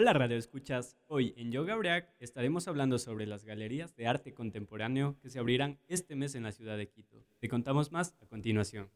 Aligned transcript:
Hola 0.00 0.12
Radio 0.12 0.36
Escuchas, 0.36 0.96
hoy 1.08 1.34
en 1.36 1.50
Yoga 1.50 1.74
Break 1.74 2.14
estaremos 2.20 2.68
hablando 2.68 3.00
sobre 3.00 3.26
las 3.26 3.44
galerías 3.44 3.96
de 3.96 4.06
arte 4.06 4.32
contemporáneo 4.32 5.18
que 5.20 5.28
se 5.28 5.40
abrirán 5.40 5.80
este 5.88 6.14
mes 6.14 6.36
en 6.36 6.44
la 6.44 6.52
ciudad 6.52 6.76
de 6.76 6.88
Quito. 6.88 7.26
Te 7.40 7.48
contamos 7.48 7.90
más 7.90 8.14
a 8.22 8.26
continuación. 8.26 8.92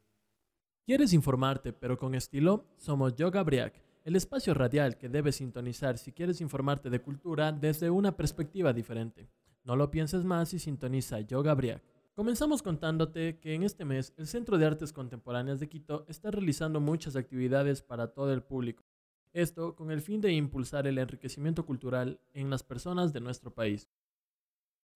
¿Quieres 0.86 1.12
informarte 1.12 1.72
pero 1.72 1.98
con 1.98 2.14
estilo? 2.14 2.68
Somos 2.76 3.16
Yoga 3.16 3.42
Break, 3.42 3.82
el 4.04 4.14
espacio 4.14 4.54
radial 4.54 4.96
que 4.96 5.08
debes 5.08 5.34
sintonizar 5.34 5.98
si 5.98 6.12
quieres 6.12 6.40
informarte 6.40 6.88
de 6.88 7.02
cultura 7.02 7.50
desde 7.50 7.90
una 7.90 8.16
perspectiva 8.16 8.72
diferente. 8.72 9.28
No 9.64 9.74
lo 9.74 9.90
pienses 9.90 10.24
más 10.24 10.54
y 10.54 10.60
sintoniza 10.60 11.18
Yoga 11.18 11.54
Break. 11.56 11.82
Comenzamos 12.14 12.62
contándote 12.62 13.40
que 13.40 13.54
en 13.54 13.64
este 13.64 13.84
mes 13.84 14.14
el 14.18 14.28
Centro 14.28 14.56
de 14.56 14.66
Artes 14.66 14.92
Contemporáneas 14.92 15.58
de 15.58 15.68
Quito 15.68 16.04
está 16.06 16.30
realizando 16.30 16.78
muchas 16.78 17.16
actividades 17.16 17.82
para 17.82 18.12
todo 18.12 18.32
el 18.32 18.44
público 18.44 18.84
esto 19.32 19.74
con 19.74 19.90
el 19.90 20.00
fin 20.00 20.20
de 20.20 20.32
impulsar 20.32 20.86
el 20.86 20.98
enriquecimiento 20.98 21.64
cultural 21.64 22.20
en 22.32 22.50
las 22.50 22.62
personas 22.62 23.12
de 23.12 23.20
nuestro 23.20 23.52
país. 23.52 23.88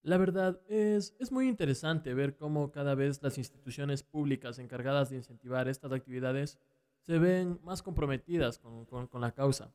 La 0.02 0.18
verdad 0.18 0.60
es, 0.68 1.16
es 1.18 1.32
muy 1.32 1.48
interesante 1.48 2.14
ver 2.14 2.36
cómo 2.36 2.70
cada 2.70 2.94
vez 2.94 3.22
las 3.22 3.38
instituciones 3.38 4.02
públicas 4.02 4.58
encargadas 4.58 5.10
de 5.10 5.16
incentivar 5.16 5.68
estas 5.68 5.92
actividades 5.92 6.58
se 7.00 7.18
ven 7.18 7.58
más 7.62 7.82
comprometidas 7.82 8.58
con, 8.58 8.84
con 8.84 9.20
la 9.20 9.32
causa. 9.32 9.72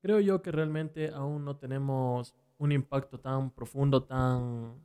Creo 0.00 0.20
yo 0.20 0.42
que 0.42 0.52
realmente 0.52 1.08
aún 1.08 1.44
no 1.44 1.56
tenemos 1.56 2.34
un 2.58 2.72
impacto 2.72 3.20
tan 3.20 3.50
profundo, 3.50 4.04
tan 4.04 4.80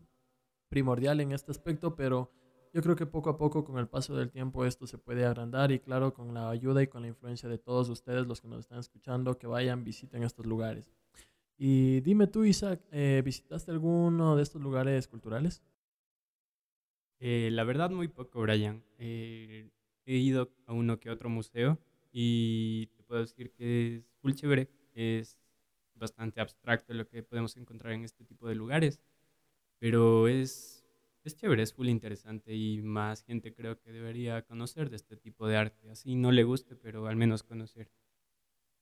primordial 0.69 1.19
en 1.19 1.31
este 1.31 1.51
aspecto, 1.51 1.95
pero 1.95 2.31
yo 2.73 2.81
creo 2.81 2.95
que 2.95 3.05
poco 3.05 3.29
a 3.29 3.37
poco, 3.37 3.63
con 3.63 3.77
el 3.79 3.87
paso 3.87 4.15
del 4.15 4.29
tiempo, 4.29 4.65
esto 4.65 4.85
se 4.87 4.97
puede 4.97 5.25
agrandar 5.25 5.71
y 5.71 5.79
claro, 5.79 6.13
con 6.13 6.33
la 6.33 6.49
ayuda 6.49 6.83
y 6.83 6.87
con 6.87 7.01
la 7.01 7.07
influencia 7.07 7.49
de 7.49 7.57
todos 7.57 7.89
ustedes, 7.89 8.27
los 8.27 8.41
que 8.41 8.47
nos 8.47 8.59
están 8.59 8.79
escuchando, 8.79 9.37
que 9.37 9.47
vayan, 9.47 9.83
visiten 9.83 10.23
estos 10.23 10.45
lugares. 10.45 10.91
Y 11.57 12.01
dime 12.01 12.27
tú, 12.27 12.45
Isaac, 12.45 12.81
eh, 12.91 13.21
¿visitaste 13.25 13.71
alguno 13.71 14.35
de 14.35 14.43
estos 14.43 14.61
lugares 14.61 15.07
culturales? 15.07 15.61
Eh, 17.19 17.49
la 17.51 17.63
verdad, 17.63 17.89
muy 17.89 18.07
poco, 18.07 18.41
Brian. 18.41 18.83
Eh, 18.97 19.69
he 20.05 20.15
ido 20.15 20.51
a 20.65 20.73
uno 20.73 20.99
que 20.99 21.09
otro 21.09 21.29
museo 21.29 21.77
y 22.11 22.87
te 22.95 23.03
puedo 23.03 23.21
decir 23.21 23.51
que 23.51 23.97
es 23.97 24.05
full 24.21 24.33
chévere. 24.33 24.69
Es 24.93 25.37
bastante 25.95 26.39
abstracto 26.39 26.93
lo 26.93 27.07
que 27.07 27.23
podemos 27.23 27.57
encontrar 27.57 27.93
en 27.93 28.05
este 28.05 28.23
tipo 28.23 28.47
de 28.47 28.55
lugares, 28.55 29.01
pero 29.79 30.27
es 30.27 30.78
es 31.23 31.35
chévere, 31.35 31.63
es 31.63 31.73
full 31.73 31.87
interesante 31.87 32.55
y 32.55 32.81
más 32.81 33.23
gente 33.23 33.53
creo 33.53 33.79
que 33.79 33.91
debería 33.91 34.43
conocer 34.43 34.89
de 34.89 34.95
este 34.95 35.17
tipo 35.17 35.47
de 35.47 35.57
arte. 35.57 35.89
Así 35.89 36.15
no 36.15 36.31
le 36.31 36.43
guste, 36.43 36.75
pero 36.75 37.07
al 37.07 37.15
menos 37.15 37.43
conocer. 37.43 37.91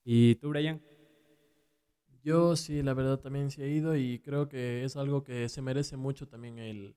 ¿Y 0.04 0.36
tú, 0.36 0.50
Brian? 0.50 0.80
Yo 2.22 2.56
sí, 2.56 2.82
la 2.82 2.94
verdad 2.94 3.20
también 3.20 3.50
sí 3.50 3.62
he 3.62 3.68
ido 3.68 3.96
y 3.96 4.20
creo 4.20 4.48
que 4.48 4.84
es 4.84 4.96
algo 4.96 5.22
que 5.24 5.48
se 5.48 5.62
merece 5.62 5.96
mucho 5.96 6.28
también 6.28 6.58
el, 6.58 6.96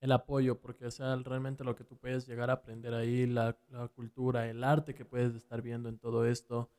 el 0.00 0.12
apoyo, 0.12 0.60
porque 0.60 0.86
o 0.86 0.90
sea, 0.90 1.16
realmente 1.16 1.64
lo 1.64 1.74
que 1.74 1.84
tú 1.84 1.96
puedes 1.96 2.26
llegar 2.26 2.50
a 2.50 2.54
aprender 2.54 2.94
ahí, 2.94 3.26
la, 3.26 3.58
la 3.68 3.88
cultura, 3.88 4.48
el 4.48 4.62
arte 4.62 4.94
que 4.94 5.04
puedes 5.04 5.34
estar 5.34 5.62
viendo 5.62 5.88
en 5.88 5.98
todo 5.98 6.26
esto, 6.26 6.70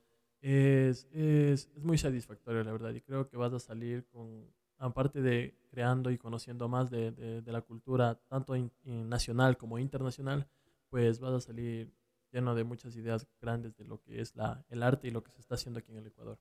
es, 0.41 1.07
es, 1.11 1.69
es 1.75 1.83
muy 1.83 1.97
satisfactorio, 1.97 2.63
la 2.63 2.71
verdad. 2.71 2.94
Y 2.94 3.01
creo 3.01 3.27
que 3.27 3.38
vas 3.38 3.53
a 3.53 3.59
salir 3.59 4.05
con, 4.05 4.45
aparte 4.80 5.22
de 5.22 5.55
creando 5.69 6.09
y 6.09 6.17
conociendo 6.17 6.67
más 6.67 6.89
de, 6.89 7.44
la 7.45 7.61
cultura, 7.61 8.19
tanto 8.27 8.53
nacional 8.83 9.58
como 9.58 9.77
internacional, 9.77 10.47
pues 10.89 11.19
vas 11.19 11.33
a 11.33 11.41
salir 11.41 11.94
lleno 12.31 12.55
de 12.55 12.63
muchas 12.63 12.95
ideas 12.95 13.27
grandes 13.41 13.75
de 13.77 13.85
lo 13.85 14.02
que 14.02 14.22
es 14.22 14.35
la, 14.35 14.66
el 14.69 14.81
arte 14.81 15.07
y 15.07 15.11
lo 15.11 15.23
que 15.23 15.31
se 15.31 15.41
está 15.41 15.55
haciendo 15.55 15.80
aquí 15.80 15.91
en 15.91 15.97
el 15.97 16.07
Ecuador. 16.07 16.39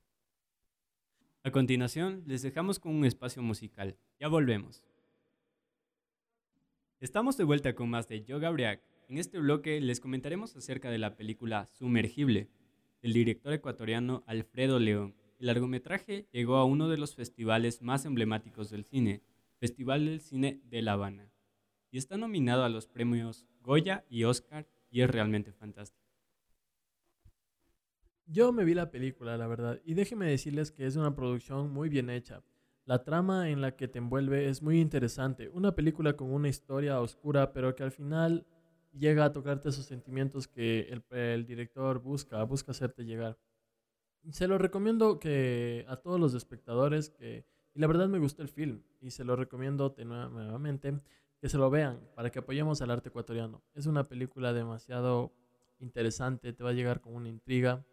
A 1.43 1.51
continuación, 1.51 2.23
les 2.25 2.41
dejamos 2.41 2.79
con 2.79 2.95
un 2.95 3.05
espacio 3.05 3.41
musical. 3.41 3.97
Ya 4.19 4.27
volvemos. 4.27 4.83
Estamos 6.99 7.37
de 7.37 7.43
vuelta 7.43 7.75
con 7.75 7.89
más 7.89 8.07
de 8.07 8.23
Yoga 8.23 8.49
Briac. 8.49 8.81
En 9.07 9.17
este 9.17 9.39
bloque 9.39 9.79
les 9.79 9.99
comentaremos 9.99 10.55
acerca 10.55 10.89
de 10.91 10.97
la 10.97 11.15
película 11.15 11.65
Sumergible, 11.65 12.49
del 13.01 13.13
director 13.13 13.53
ecuatoriano 13.53 14.23
Alfredo 14.27 14.79
León, 14.79 15.15
el 15.39 15.47
largometraje 15.47 16.27
llegó 16.31 16.57
a 16.57 16.65
uno 16.65 16.89
de 16.89 16.97
los 16.97 17.15
festivales 17.15 17.81
más 17.81 18.05
emblemáticos 18.05 18.69
del 18.69 18.83
cine, 18.83 19.23
Festival 19.57 20.05
del 20.05 20.19
Cine 20.19 20.61
de 20.65 20.81
La 20.81 20.93
Habana, 20.93 21.31
y 21.91 21.97
está 21.97 22.17
nominado 22.17 22.63
a 22.63 22.69
los 22.69 22.87
premios 22.87 23.45
Goya 23.61 24.05
y 24.09 24.25
Oscar 24.25 24.67
y 24.91 25.01
es 25.01 25.09
realmente 25.09 25.53
fantástico. 25.53 26.05
Yo 28.25 28.51
me 28.51 28.63
vi 28.63 28.73
la 28.73 28.91
película, 28.91 29.37
la 29.37 29.47
verdad, 29.47 29.81
y 29.83 29.95
déjenme 29.95 30.27
decirles 30.27 30.71
que 30.71 30.85
es 30.85 30.97
una 30.97 31.15
producción 31.15 31.71
muy 31.71 31.89
bien 31.89 32.09
hecha. 32.09 32.43
La 32.85 33.03
trama 33.03 33.49
en 33.49 33.61
la 33.61 33.75
que 33.75 33.87
te 33.87 33.99
envuelve 33.99 34.49
es 34.49 34.61
muy 34.61 34.79
interesante, 34.79 35.49
una 35.49 35.73
película 35.73 36.13
con 36.13 36.31
una 36.31 36.49
historia 36.49 36.99
oscura, 37.01 37.53
pero 37.53 37.75
que 37.75 37.83
al 37.83 37.91
final 37.91 38.45
llega 38.91 39.25
a 39.25 39.31
tocarte 39.31 39.69
esos 39.69 39.85
sentimientos 39.85 40.47
que 40.47 40.81
el, 40.89 41.03
el 41.17 41.45
director 41.45 41.99
busca, 42.01 42.43
busca 42.43 42.71
hacerte 42.71 43.05
llegar. 43.05 43.37
Se 44.31 44.47
lo 44.47 44.57
recomiendo 44.57 45.19
que 45.19 45.85
a 45.87 45.97
todos 45.97 46.19
los 46.19 46.33
espectadores 46.33 47.09
que 47.09 47.45
y 47.73 47.79
la 47.79 47.87
verdad 47.87 48.07
me 48.07 48.19
gustó 48.19 48.41
el 48.41 48.49
film 48.49 48.81
y 48.99 49.11
se 49.11 49.23
lo 49.23 49.35
recomiendo 49.35 49.95
nuevamente 49.97 50.99
que 51.39 51.49
se 51.49 51.57
lo 51.57 51.69
vean 51.69 51.99
para 52.15 52.29
que 52.29 52.39
apoyemos 52.39 52.81
al 52.81 52.91
arte 52.91 53.09
ecuatoriano. 53.09 53.63
Es 53.73 53.85
una 53.85 54.03
película 54.03 54.53
demasiado 54.53 55.31
interesante, 55.79 56.51
te 56.51 56.63
va 56.63 56.71
a 56.71 56.73
llegar 56.73 56.99
con 56.99 57.13
una 57.15 57.29
intriga 57.29 57.85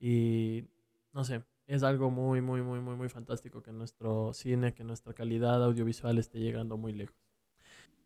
y 0.00 0.64
no 1.12 1.24
sé, 1.24 1.44
es 1.66 1.82
algo 1.82 2.10
muy 2.10 2.40
muy 2.40 2.62
muy 2.62 2.80
muy 2.80 2.96
muy 2.96 3.08
fantástico 3.08 3.62
que 3.62 3.72
nuestro 3.72 4.32
cine, 4.32 4.74
que 4.74 4.84
nuestra 4.84 5.12
calidad 5.12 5.62
audiovisual 5.62 6.18
esté 6.18 6.40
llegando 6.40 6.76
muy 6.76 6.92
lejos. 6.92 7.16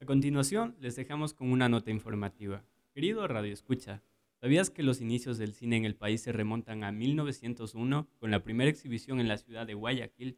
A 0.01 0.05
continuación, 0.05 0.77
les 0.81 0.97
dejamos 0.97 1.33
con 1.33 1.53
una 1.53 1.69
nota 1.69 1.91
informativa. 1.91 2.65
Querido 2.93 3.27
Radio 3.29 3.53
Escucha, 3.53 4.03
¿Sabías 4.43 4.71
que 4.71 4.83
los 4.83 5.01
inicios 5.01 5.39
del 5.39 5.55
cine 5.55 5.77
en 5.77 5.85
el 5.85 5.95
país 5.95 6.21
se 6.21 6.33
remontan 6.33 6.83
a 6.83 6.91
1901 6.91 8.09
con 8.19 8.33
la 8.33 8.43
primera 8.43 8.69
exhibición 8.69 9.21
en 9.21 9.29
la 9.29 9.39
ciudad 9.39 9.69
de 9.69 9.75
Guayaquil? 9.75 10.37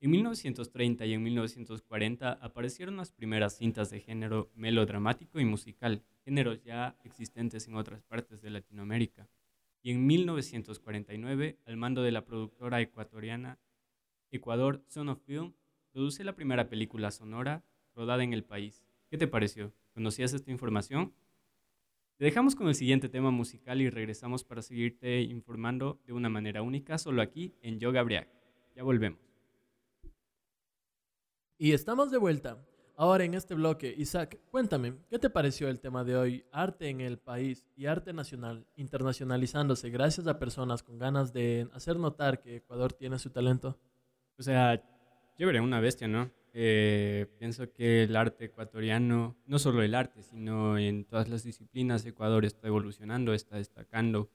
En 0.00 0.10
1930 0.10 1.06
y 1.06 1.12
en 1.12 1.22
1940 1.22 2.32
aparecieron 2.32 2.96
las 2.96 3.12
primeras 3.12 3.56
cintas 3.56 3.90
de 3.90 4.00
género 4.00 4.50
melodramático 4.56 5.38
y 5.38 5.44
musical, 5.44 6.02
géneros 6.24 6.64
ya 6.64 6.96
existentes 7.04 7.68
en 7.68 7.76
otras 7.76 8.02
partes 8.02 8.42
de 8.42 8.50
Latinoamérica. 8.50 9.28
Y 9.82 9.92
en 9.92 10.04
1949, 10.04 11.60
al 11.64 11.76
mando 11.76 12.02
de 12.02 12.10
la 12.10 12.24
productora 12.24 12.80
ecuatoriana 12.80 13.60
Ecuador 14.32 14.82
Son 14.88 15.10
of 15.10 15.22
Film, 15.24 15.52
produce 15.92 16.24
la 16.24 16.34
primera 16.34 16.68
película 16.68 17.12
sonora 17.12 17.62
rodada 17.94 18.24
en 18.24 18.32
el 18.32 18.42
país. 18.42 18.84
¿Qué 19.08 19.16
te 19.16 19.28
pareció? 19.28 19.72
¿Conocías 19.94 20.32
esta 20.32 20.50
información? 20.50 21.14
Te 22.18 22.24
dejamos 22.24 22.54
con 22.54 22.66
el 22.68 22.74
siguiente 22.74 23.10
tema 23.10 23.30
musical 23.30 23.78
y 23.82 23.90
regresamos 23.90 24.42
para 24.42 24.62
seguirte 24.62 25.20
informando 25.20 26.00
de 26.06 26.14
una 26.14 26.30
manera 26.30 26.62
única 26.62 26.96
solo 26.96 27.20
aquí 27.20 27.52
en 27.60 27.78
Yoga 27.78 28.02
Briac. 28.02 28.26
Ya 28.74 28.82
volvemos. 28.82 29.20
Y 31.58 31.72
estamos 31.72 32.10
de 32.10 32.16
vuelta. 32.16 32.56
Ahora 32.96 33.24
en 33.24 33.34
este 33.34 33.54
bloque, 33.54 33.94
Isaac, 33.98 34.40
cuéntame, 34.50 34.94
¿qué 35.10 35.18
te 35.18 35.28
pareció 35.28 35.68
el 35.68 35.78
tema 35.78 36.04
de 36.04 36.16
hoy? 36.16 36.46
Arte 36.52 36.88
en 36.88 37.02
el 37.02 37.18
país 37.18 37.66
y 37.76 37.84
arte 37.84 38.14
nacional, 38.14 38.66
internacionalizándose 38.76 39.90
gracias 39.90 40.26
a 40.26 40.38
personas 40.38 40.82
con 40.82 40.96
ganas 40.96 41.34
de 41.34 41.68
hacer 41.74 41.98
notar 41.98 42.40
que 42.40 42.56
Ecuador 42.56 42.94
tiene 42.94 43.18
su 43.18 43.28
talento. 43.28 43.78
O 44.38 44.42
sea, 44.42 44.82
veré 45.38 45.60
una 45.60 45.80
bestia, 45.80 46.08
¿no? 46.08 46.30
Eh, 46.58 47.26
pienso 47.38 47.70
que 47.70 48.04
el 48.04 48.16
arte 48.16 48.46
ecuatoriano, 48.46 49.36
no 49.44 49.58
solo 49.58 49.82
el 49.82 49.94
arte, 49.94 50.22
sino 50.22 50.78
en 50.78 51.04
todas 51.04 51.28
las 51.28 51.44
disciplinas, 51.44 52.06
Ecuador 52.06 52.46
está 52.46 52.66
evolucionando, 52.68 53.34
está 53.34 53.56
destacando. 53.56 54.30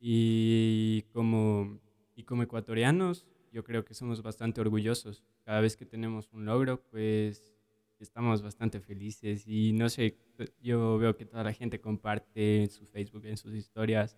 Y 0.00 1.02
como, 1.12 1.80
y 2.16 2.24
como 2.24 2.42
ecuatorianos, 2.42 3.24
yo 3.52 3.62
creo 3.62 3.84
que 3.84 3.94
somos 3.94 4.20
bastante 4.20 4.60
orgullosos. 4.60 5.22
Cada 5.44 5.60
vez 5.60 5.76
que 5.76 5.86
tenemos 5.86 6.32
un 6.32 6.44
logro, 6.44 6.82
pues 6.90 7.54
estamos 8.00 8.42
bastante 8.42 8.80
felices. 8.80 9.46
Y 9.46 9.72
no 9.74 9.88
sé, 9.88 10.18
yo 10.60 10.98
veo 10.98 11.14
que 11.14 11.24
toda 11.24 11.44
la 11.44 11.52
gente 11.52 11.80
comparte 11.80 12.62
en 12.62 12.70
su 12.70 12.84
Facebook, 12.84 13.26
en 13.26 13.36
sus 13.36 13.54
historias. 13.54 14.16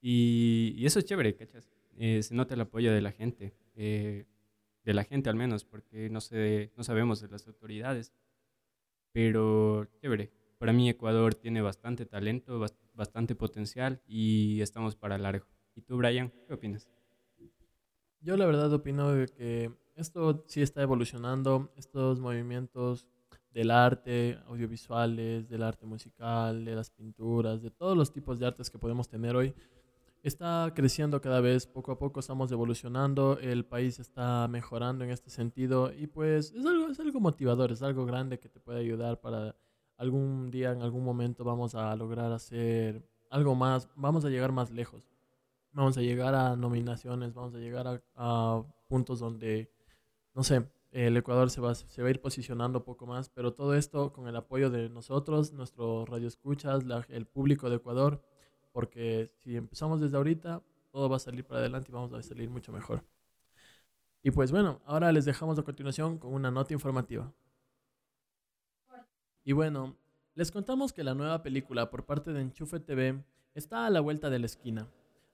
Y, 0.00 0.72
y 0.74 0.86
eso 0.86 1.00
es 1.00 1.04
chévere, 1.04 1.36
¿cachas? 1.36 1.70
Eh, 1.98 2.22
se 2.22 2.34
nota 2.34 2.54
el 2.54 2.62
apoyo 2.62 2.94
de 2.94 3.02
la 3.02 3.12
gente. 3.12 3.52
Eh, 3.74 4.24
de 4.86 4.94
la 4.94 5.04
gente 5.04 5.28
al 5.28 5.36
menos, 5.36 5.64
porque 5.64 6.08
no, 6.08 6.20
sé, 6.20 6.72
no 6.76 6.84
sabemos 6.84 7.20
de 7.20 7.28
las 7.28 7.46
autoridades. 7.48 8.14
Pero 9.12 9.84
chévere, 10.00 10.30
para 10.58 10.72
mí 10.72 10.88
Ecuador 10.88 11.34
tiene 11.34 11.60
bastante 11.60 12.06
talento, 12.06 12.64
bastante 12.94 13.34
potencial 13.34 14.00
y 14.06 14.60
estamos 14.60 14.94
para 14.94 15.18
largo. 15.18 15.46
¿Y 15.74 15.82
tú, 15.82 15.96
Brian, 15.96 16.32
qué 16.46 16.54
opinas? 16.54 16.88
Yo 18.20 18.36
la 18.36 18.46
verdad 18.46 18.72
opino 18.72 19.12
que 19.36 19.72
esto 19.96 20.44
sí 20.46 20.62
está 20.62 20.82
evolucionando, 20.82 21.72
estos 21.76 22.20
movimientos 22.20 23.08
del 23.50 23.72
arte, 23.72 24.38
audiovisuales, 24.46 25.48
del 25.48 25.64
arte 25.64 25.84
musical, 25.84 26.64
de 26.64 26.76
las 26.76 26.90
pinturas, 26.90 27.60
de 27.60 27.70
todos 27.70 27.96
los 27.96 28.12
tipos 28.12 28.38
de 28.38 28.46
artes 28.46 28.70
que 28.70 28.78
podemos 28.78 29.08
tener 29.08 29.34
hoy, 29.34 29.52
está 30.28 30.72
creciendo 30.74 31.20
cada 31.20 31.40
vez, 31.40 31.66
poco 31.66 31.92
a 31.92 31.98
poco 31.98 32.20
estamos 32.20 32.50
evolucionando, 32.50 33.38
el 33.38 33.64
país 33.64 34.00
está 34.00 34.48
mejorando 34.48 35.04
en 35.04 35.10
este 35.10 35.30
sentido 35.30 35.92
y 35.92 36.08
pues 36.08 36.52
es 36.52 36.66
algo, 36.66 36.88
es 36.88 36.98
algo 36.98 37.20
motivador, 37.20 37.70
es 37.70 37.82
algo 37.82 38.06
grande 38.06 38.40
que 38.40 38.48
te 38.48 38.58
puede 38.58 38.80
ayudar 38.80 39.20
para 39.20 39.54
algún 39.96 40.50
día, 40.50 40.72
en 40.72 40.82
algún 40.82 41.04
momento 41.04 41.44
vamos 41.44 41.74
a 41.74 41.94
lograr 41.94 42.32
hacer 42.32 43.08
algo 43.30 43.54
más, 43.54 43.88
vamos 43.94 44.24
a 44.24 44.28
llegar 44.28 44.52
más 44.52 44.70
lejos, 44.70 45.08
vamos 45.72 45.96
a 45.96 46.00
llegar 46.02 46.34
a 46.34 46.56
nominaciones, 46.56 47.32
vamos 47.32 47.54
a 47.54 47.58
llegar 47.58 48.02
a, 48.16 48.62
puntos 48.88 49.18
donde, 49.20 49.70
no 50.34 50.42
sé, 50.44 50.68
el 50.92 51.16
Ecuador 51.16 51.50
se 51.50 51.60
va, 51.60 51.74
se 51.74 52.02
va 52.02 52.08
a 52.08 52.10
ir 52.10 52.20
posicionando 52.20 52.84
poco 52.84 53.06
más, 53.06 53.28
pero 53.28 53.52
todo 53.52 53.74
esto 53.74 54.12
con 54.12 54.28
el 54.28 54.36
apoyo 54.36 54.70
de 54.70 54.88
nosotros, 54.88 55.52
nuestros 55.52 56.08
radioescuchas, 56.08 56.84
la, 56.84 57.04
el 57.10 57.26
público 57.26 57.68
de 57.68 57.76
Ecuador 57.76 58.22
porque 58.76 59.32
si 59.38 59.56
empezamos 59.56 60.02
desde 60.02 60.18
ahorita, 60.18 60.62
todo 60.92 61.08
va 61.08 61.16
a 61.16 61.18
salir 61.18 61.46
para 61.46 61.60
adelante 61.60 61.90
y 61.90 61.94
vamos 61.94 62.12
a 62.12 62.22
salir 62.22 62.50
mucho 62.50 62.72
mejor. 62.72 63.02
Y 64.22 64.30
pues 64.30 64.52
bueno, 64.52 64.82
ahora 64.84 65.10
les 65.12 65.24
dejamos 65.24 65.58
a 65.58 65.62
continuación 65.62 66.18
con 66.18 66.34
una 66.34 66.50
nota 66.50 66.74
informativa. 66.74 67.32
Y 69.44 69.52
bueno, 69.54 69.96
les 70.34 70.50
contamos 70.50 70.92
que 70.92 71.04
la 71.04 71.14
nueva 71.14 71.42
película 71.42 71.88
por 71.88 72.04
parte 72.04 72.34
de 72.34 72.42
Enchufe 72.42 72.78
TV 72.78 73.24
está 73.54 73.86
a 73.86 73.90
la 73.90 74.00
vuelta 74.00 74.28
de 74.28 74.40
la 74.40 74.44
esquina. 74.44 74.86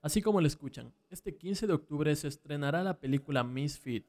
Así 0.02 0.22
como 0.22 0.40
lo 0.40 0.46
escuchan, 0.46 0.94
este 1.10 1.36
15 1.36 1.66
de 1.66 1.72
octubre 1.72 2.14
se 2.14 2.28
estrenará 2.28 2.84
la 2.84 3.00
película 3.00 3.42
Misfit. 3.42 4.06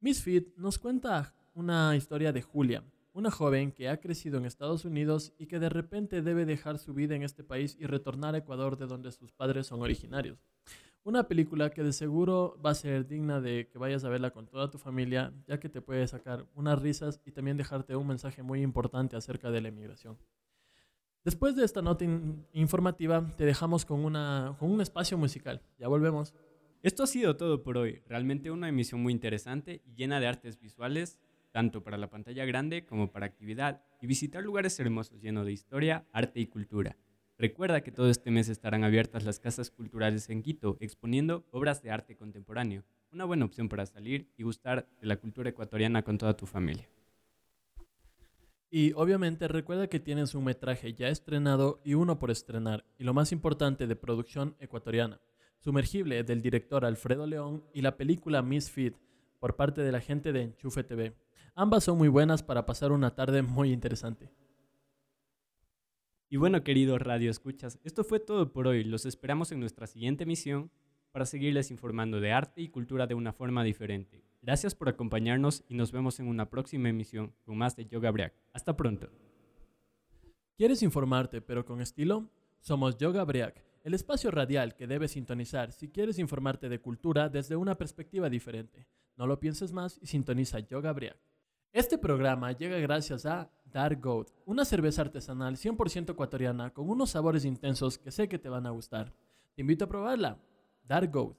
Misfit 0.00 0.54
nos 0.58 0.78
cuenta 0.78 1.32
una 1.54 1.96
historia 1.96 2.30
de 2.30 2.42
Julia, 2.42 2.84
una 3.20 3.30
joven 3.30 3.70
que 3.70 3.90
ha 3.90 4.00
crecido 4.00 4.38
en 4.38 4.46
Estados 4.46 4.86
Unidos 4.86 5.34
y 5.38 5.46
que 5.46 5.58
de 5.58 5.68
repente 5.68 6.22
debe 6.22 6.46
dejar 6.46 6.78
su 6.78 6.94
vida 6.94 7.14
en 7.14 7.22
este 7.22 7.44
país 7.44 7.76
y 7.78 7.84
retornar 7.84 8.34
a 8.34 8.38
Ecuador 8.38 8.78
de 8.78 8.86
donde 8.86 9.12
sus 9.12 9.30
padres 9.30 9.66
son 9.66 9.82
originarios. 9.82 10.38
Una 11.04 11.28
película 11.28 11.70
que 11.70 11.82
de 11.82 11.92
seguro 11.92 12.58
va 12.64 12.70
a 12.70 12.74
ser 12.74 13.06
digna 13.06 13.40
de 13.42 13.68
que 13.68 13.78
vayas 13.78 14.04
a 14.04 14.08
verla 14.08 14.30
con 14.30 14.46
toda 14.46 14.70
tu 14.70 14.78
familia, 14.78 15.34
ya 15.46 15.60
que 15.60 15.68
te 15.68 15.82
puede 15.82 16.06
sacar 16.08 16.46
unas 16.54 16.80
risas 16.80 17.20
y 17.26 17.32
también 17.32 17.58
dejarte 17.58 17.94
un 17.94 18.06
mensaje 18.06 18.42
muy 18.42 18.62
importante 18.62 19.16
acerca 19.16 19.50
de 19.50 19.60
la 19.60 19.68
emigración. 19.68 20.16
Después 21.22 21.54
de 21.56 21.66
esta 21.66 21.82
nota 21.82 22.06
informativa, 22.54 23.30
te 23.36 23.44
dejamos 23.44 23.84
con, 23.84 24.02
una, 24.02 24.56
con 24.58 24.70
un 24.70 24.80
espacio 24.80 25.18
musical. 25.18 25.60
Ya 25.78 25.88
volvemos. 25.88 26.32
Esto 26.82 27.02
ha 27.02 27.06
sido 27.06 27.36
todo 27.36 27.62
por 27.62 27.76
hoy. 27.76 28.00
Realmente 28.06 28.50
una 28.50 28.70
emisión 28.70 29.02
muy 29.02 29.12
interesante 29.12 29.82
y 29.84 29.94
llena 29.94 30.20
de 30.20 30.26
artes 30.26 30.58
visuales 30.58 31.18
tanto 31.52 31.82
para 31.82 31.98
la 31.98 32.10
pantalla 32.10 32.44
grande 32.44 32.84
como 32.84 33.10
para 33.10 33.26
actividad, 33.26 33.82
y 34.00 34.06
visitar 34.06 34.42
lugares 34.42 34.78
hermosos 34.80 35.20
llenos 35.20 35.46
de 35.46 35.52
historia, 35.52 36.06
arte 36.12 36.40
y 36.40 36.46
cultura. 36.46 36.96
Recuerda 37.38 37.82
que 37.82 37.90
todo 37.90 38.10
este 38.10 38.30
mes 38.30 38.48
estarán 38.48 38.84
abiertas 38.84 39.24
las 39.24 39.40
casas 39.40 39.70
culturales 39.70 40.28
en 40.28 40.42
Quito, 40.42 40.76
exponiendo 40.80 41.46
obras 41.50 41.82
de 41.82 41.90
arte 41.90 42.16
contemporáneo, 42.16 42.84
una 43.12 43.24
buena 43.24 43.46
opción 43.46 43.68
para 43.68 43.86
salir 43.86 44.28
y 44.36 44.42
gustar 44.42 44.88
de 45.00 45.06
la 45.06 45.16
cultura 45.16 45.50
ecuatoriana 45.50 46.02
con 46.02 46.18
toda 46.18 46.36
tu 46.36 46.46
familia. 46.46 46.88
Y 48.70 48.92
obviamente 48.92 49.48
recuerda 49.48 49.88
que 49.88 49.98
tienes 49.98 50.34
un 50.34 50.44
metraje 50.44 50.94
ya 50.94 51.08
estrenado 51.08 51.80
y 51.82 51.94
uno 51.94 52.18
por 52.18 52.30
estrenar, 52.30 52.84
y 52.98 53.04
lo 53.04 53.14
más 53.14 53.32
importante 53.32 53.86
de 53.86 53.96
producción 53.96 54.54
ecuatoriana, 54.60 55.20
Sumergible 55.62 56.24
del 56.24 56.40
director 56.40 56.86
Alfredo 56.86 57.26
León 57.26 57.64
y 57.74 57.82
la 57.82 57.98
película 57.98 58.40
Misfit 58.40 58.96
por 59.40 59.56
parte 59.56 59.80
de 59.80 59.90
la 59.90 60.00
gente 60.00 60.32
de 60.32 60.42
Enchufe 60.42 60.84
TV. 60.84 61.16
Ambas 61.56 61.84
son 61.84 61.98
muy 61.98 62.08
buenas 62.08 62.44
para 62.44 62.66
pasar 62.66 62.92
una 62.92 63.16
tarde 63.16 63.42
muy 63.42 63.72
interesante. 63.72 64.30
Y 66.28 66.36
bueno, 66.36 66.62
queridos 66.62 67.02
Radio 67.02 67.28
Escuchas, 67.28 67.80
esto 67.82 68.04
fue 68.04 68.20
todo 68.20 68.52
por 68.52 68.68
hoy. 68.68 68.84
Los 68.84 69.04
esperamos 69.04 69.50
en 69.50 69.58
nuestra 69.58 69.88
siguiente 69.88 70.22
emisión 70.22 70.70
para 71.10 71.26
seguirles 71.26 71.72
informando 71.72 72.20
de 72.20 72.30
arte 72.30 72.60
y 72.60 72.68
cultura 72.68 73.08
de 73.08 73.14
una 73.14 73.32
forma 73.32 73.64
diferente. 73.64 74.22
Gracias 74.42 74.76
por 74.76 74.88
acompañarnos 74.88 75.64
y 75.68 75.74
nos 75.74 75.90
vemos 75.90 76.20
en 76.20 76.28
una 76.28 76.48
próxima 76.48 76.88
emisión 76.88 77.34
con 77.44 77.58
más 77.58 77.74
de 77.74 77.86
Yoga 77.86 78.12
Briac. 78.12 78.34
Hasta 78.52 78.76
pronto. 78.76 79.10
¿Quieres 80.56 80.82
informarte 80.82 81.40
pero 81.40 81.64
con 81.64 81.80
estilo? 81.80 82.30
Somos 82.60 82.96
Yoga 82.96 83.24
Briac, 83.24 83.64
el 83.82 83.94
espacio 83.94 84.30
radial 84.30 84.76
que 84.76 84.86
debes 84.86 85.12
sintonizar 85.12 85.72
si 85.72 85.88
quieres 85.88 86.18
informarte 86.18 86.68
de 86.68 86.80
cultura 86.80 87.28
desde 87.28 87.56
una 87.56 87.76
perspectiva 87.76 88.30
diferente. 88.30 88.86
No 89.20 89.26
lo 89.26 89.38
pienses 89.38 89.70
más 89.70 89.98
y 90.00 90.06
sintoniza 90.06 90.60
Yoga 90.60 90.94
Briac. 90.94 91.18
Este 91.74 91.98
programa 91.98 92.52
llega 92.52 92.78
gracias 92.78 93.26
a 93.26 93.50
Dark 93.66 94.00
Goat, 94.00 94.30
una 94.46 94.64
cerveza 94.64 95.02
artesanal 95.02 95.56
100% 95.56 96.12
ecuatoriana 96.12 96.72
con 96.72 96.88
unos 96.88 97.10
sabores 97.10 97.44
intensos 97.44 97.98
que 97.98 98.12
sé 98.12 98.30
que 98.30 98.38
te 98.38 98.48
van 98.48 98.66
a 98.66 98.70
gustar. 98.70 99.12
Te 99.54 99.60
invito 99.60 99.84
a 99.84 99.88
probarla. 99.88 100.38
Dark 100.84 101.12
Goat. 101.12 101.36